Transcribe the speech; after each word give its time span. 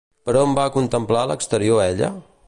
Per 0.27 0.33
on 0.39 0.55
va 0.59 0.63
contemplar 0.77 1.25
l'exterior 1.33 1.83
ella? 1.87 2.11